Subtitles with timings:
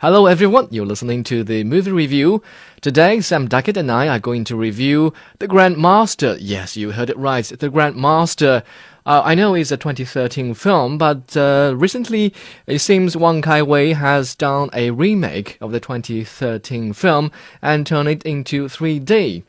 [0.00, 2.42] Hello everyone, you're listening to the movie review.
[2.82, 6.36] Today, Sam Duckett and I are going to review The Grandmaster.
[6.38, 8.62] Yes, you heard it right, The Grandmaster.
[9.06, 12.34] Uh, I know it's a 2013 film, but uh, recently
[12.66, 17.32] it seems Wang Kai Wai has done a remake of the 2013 film
[17.62, 19.44] and turned it into 3D.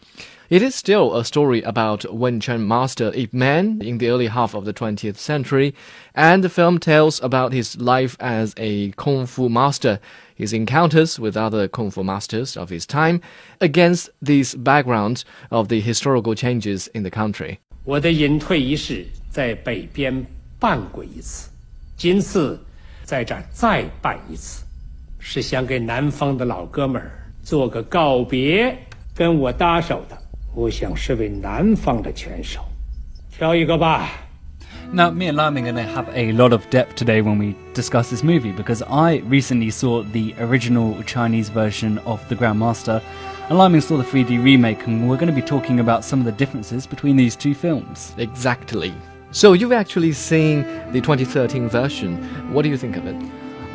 [0.50, 4.56] It is still a story about Wing Chun master Ip Man in the early half
[4.56, 5.76] of the 20th century,
[6.16, 10.00] and the film tells about his life as a kung fu master,
[10.36, 13.20] his encounters with other kung fu masters of his time,
[13.60, 17.58] against this background of the historical changes in the country.
[17.84, 20.26] 我的隐退仪式在北边
[20.58, 21.50] 办过一次，
[21.98, 22.58] 今次
[23.04, 24.64] 在这儿再办一次，
[25.20, 28.78] 是想给南方的老哥们儿做个告别，
[29.14, 30.17] 跟我搭手的。
[30.55, 32.61] 我想是位南方的拳手，
[33.37, 34.11] 挑一个吧。
[34.93, 38.11] Now, me and Liming are going to have a lot of depth today when we discuss
[38.11, 43.01] this movie because I recently saw the original Chinese version of The Grandmaster
[43.49, 46.27] and Liming saw the 3D remake, and we're going to be talking about some of
[46.27, 48.15] the differences between these two films.
[48.19, 48.93] Exactly.
[49.31, 52.19] So, you've actually seen the 2013 version.
[52.53, 53.17] What do you think of it?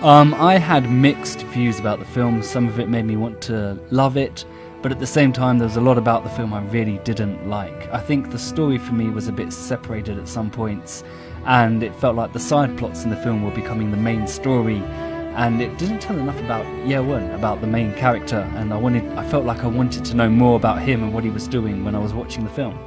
[0.04, 2.44] Um, I had mixed views about the film.
[2.44, 4.46] Some of it made me want to love it,
[4.83, 7.49] but at the same time, there was a lot about the film I really didn't
[7.49, 7.89] like.
[7.93, 11.05] I think the story for me was a bit separated at some points,
[11.47, 14.83] and it felt like the side plots in the film were becoming the main story.
[15.35, 19.05] And it didn't tell enough about Ye Wen, about the main character, and I wanted,
[19.17, 21.85] I felt like I wanted to know more about him and what he was doing
[21.85, 22.79] when I was watching the film.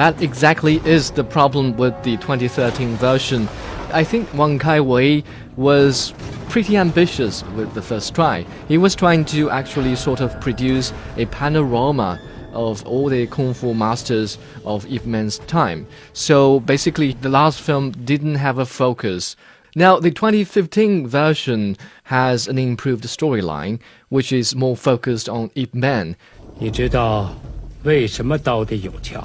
[0.00, 3.48] That exactly is the problem with the 2013 version.
[3.92, 5.24] I think Wang Kai Wei
[5.56, 6.12] was
[6.48, 8.44] pretty ambitious with the first try.
[8.68, 12.20] He was trying to actually sort of produce a panorama
[12.52, 15.86] of all the kung fu masters of Ip Man's time.
[16.12, 19.36] So basically, the last film didn't have a focus.
[19.74, 26.16] Now, the 2015 version has an improved storyline, which is more focused on Ip Man.
[26.58, 27.34] 你知道
[27.82, 29.22] 为什么刀得有鞘？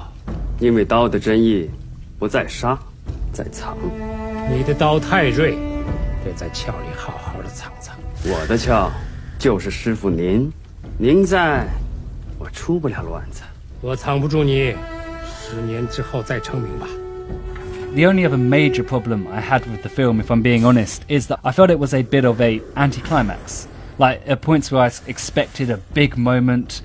[0.58, 1.70] 因为刀的真意
[2.18, 2.78] 不在杀，
[3.30, 3.76] 在藏。
[4.50, 5.54] 你的刀太锐，
[6.24, 7.94] 得在鞘里好好的藏藏。
[8.24, 8.90] 我的鞘
[9.38, 10.50] 就是师傅您，
[10.98, 11.66] 您在，
[12.38, 13.42] 我出不了乱子。
[13.82, 14.74] 我藏不住你，
[15.26, 16.86] 十年之后再成名吧。
[17.94, 21.38] The only other major problem I had with the film, if I'm being honest, is that
[21.42, 23.66] I felt it was a bit of a anticlimax.
[23.98, 26.82] Like at points where I expected a big moment,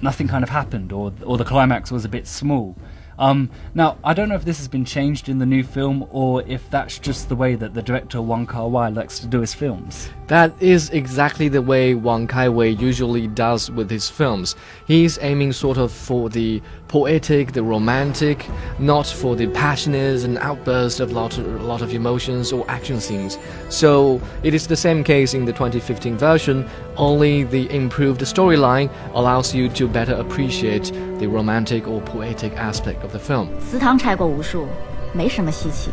[0.00, 2.74] nothing kind of happened, or or the climax was a bit small.
[3.18, 6.42] Um, now, I don't know if this has been changed in the new film or
[6.42, 9.54] if that's just the way that the director Wong Kar Wai likes to do his
[9.54, 10.10] films.
[10.28, 14.56] That is exactly the way Wang Kai Wei usually does with his films.
[14.86, 18.46] He's aiming sort of for the poetic, the romantic,
[18.78, 23.38] not for the passionate and outburst of lot, a lot of emotions or action scenes.
[23.68, 29.54] So it is the same case in the 2015 version, only the improved storyline allows
[29.54, 33.47] you to better appreciate the romantic or poetic aspect of the film.
[33.59, 34.67] 祠堂拆过无数，
[35.13, 35.91] 没什么稀奇。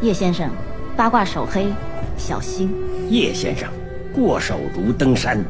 [0.00, 0.50] 叶先生，
[0.96, 1.66] 八卦手黑，
[2.16, 2.70] 小心。
[3.10, 3.68] 叶先生，
[4.14, 5.44] 过手如登山，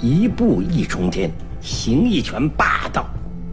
[0.00, 1.30] 一步一冲天，
[1.60, 3.06] 形意拳霸道，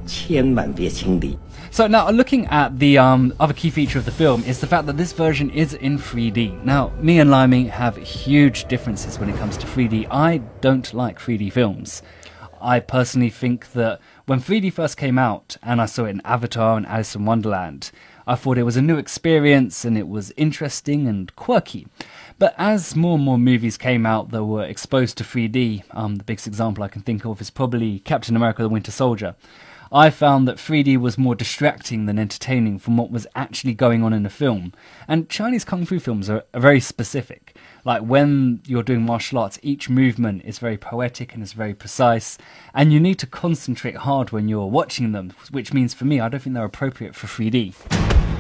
[0.06, 1.38] 千万别轻敌。
[1.74, 4.88] So now, looking at the um, other key feature of the film is the fact
[4.88, 6.52] that this version is in 3D.
[6.66, 10.08] Now, me and Liming have huge differences when it comes to 3D.
[10.12, 12.02] I don't like 3D films.
[12.60, 16.77] I personally think that when 3D first came out and I saw it in Avatar
[16.77, 17.93] and Alice in Wonderland,
[18.27, 21.87] I thought it was a new experience and it was interesting and quirky.
[22.39, 26.25] But as more and more movies came out that were exposed to 3D, um, the
[26.25, 29.37] biggest example I can think of is probably Captain America the Winter Soldier.
[29.91, 34.13] I found that 3D was more distracting than entertaining from what was actually going on
[34.13, 34.75] in the film.
[35.09, 37.57] And Chinese kung fu films are, are very specific.
[37.85, 42.37] Like when you're doing martial arts, each movement is very poetic and is very precise,
[42.75, 46.29] and you need to concentrate hard when you're watching them, which means for me, I
[46.29, 48.36] don't think they're appropriate for 3D.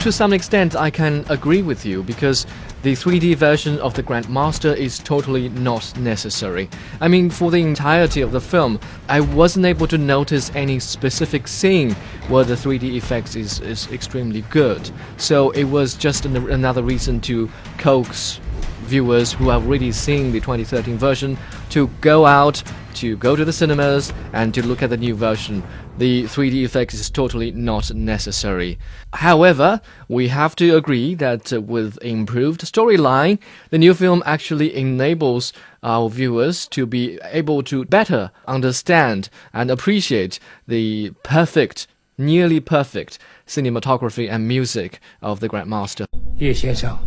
[0.00, 2.46] To some extent, I can agree with you because
[2.82, 6.70] the 3D version of the Grandmaster is totally not necessary.
[7.02, 8.80] I mean, for the entirety of the film,
[9.10, 11.90] I wasn't able to notice any specific scene
[12.28, 14.90] where the 3D effects is, is extremely good.
[15.18, 18.40] So it was just an, another reason to coax
[18.84, 21.36] viewers who have already seen the 2013 version
[21.68, 22.62] to go out
[22.95, 25.63] to go to the cinemas and to look at the new version.
[25.97, 28.77] The 3D effects is totally not necessary.
[29.13, 33.39] However, we have to agree that uh, with improved storyline,
[33.69, 35.53] the new film actually enables
[35.83, 44.29] our viewers to be able to better understand and appreciate the perfect, nearly perfect cinematography
[44.29, 46.05] and music of the Grandmaster.
[46.37, 46.97] 叶先生，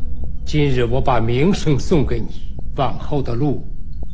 [0.46, 3.66] 今日我把名声送给你，往后的路，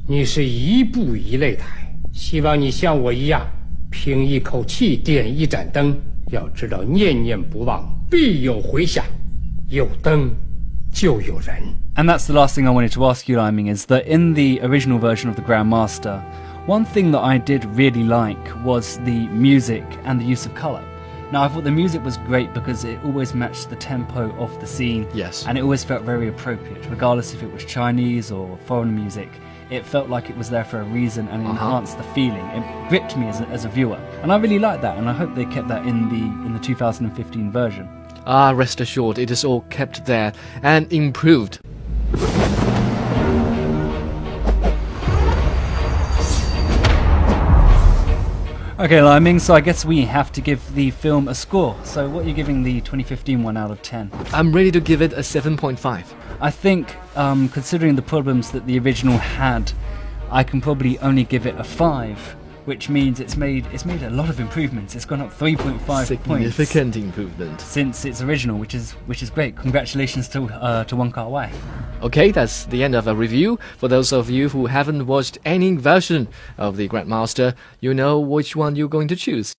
[0.08, 1.96] 你是一步一擂台。
[2.12, 3.46] 希望你像我一样，
[3.90, 5.96] 凭一口气点一盏灯。
[6.30, 9.04] 要知道，念念不忘，必有回响。
[9.68, 10.30] 有灯，
[10.92, 11.62] 就有人。
[11.96, 14.60] And that's the last thing I wanted to ask you, Liming, is that in the
[14.62, 16.22] original version of the Grandmaster,
[16.66, 20.82] one thing that I did really like was the music and the use of colour.
[21.32, 24.66] Now, I thought the music was great because it always matched the tempo of the
[24.66, 25.06] scene.
[25.14, 25.46] Yes.
[25.46, 29.28] And it always felt very appropriate, regardless if it was Chinese or foreign music.
[29.69, 32.43] It felt like it was there for a reason and it enhanced the feeling.
[32.47, 33.97] It gripped me as a, as a viewer.
[34.23, 36.59] And I really liked that, and I hope they kept that in the, in the
[36.59, 37.87] 2015 version.
[38.25, 40.33] Ah, rest assured, it is all kept there
[40.63, 41.59] and improved.
[48.79, 51.77] Okay, Liming, so I guess we have to give the film a score.
[51.83, 54.09] So, what are you giving the 2015 one out of 10?
[54.31, 56.05] I'm ready to give it a 7.5.
[56.41, 59.71] I think, um, considering the problems that the original had,
[60.31, 62.17] I can probably only give it a 5,
[62.65, 64.95] which means it's made it's made a lot of improvements.
[64.95, 66.07] It's gone up 3.5 points
[66.55, 67.59] Significant improvement.
[67.61, 69.55] since its original, which is which is great.
[69.57, 71.51] Congratulations to uh, to Wong Kar Wai.
[72.03, 73.59] Okay, that's the end of our review.
[73.77, 78.55] For those of you who haven't watched any version of the Grandmaster, you know which
[78.55, 79.53] one you're going to choose.